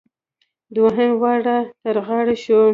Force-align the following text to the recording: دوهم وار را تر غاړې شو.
دوهم 0.75 1.11
وار 1.21 1.39
را 1.47 1.59
تر 1.81 1.95
غاړې 2.07 2.35
شو. 2.43 2.61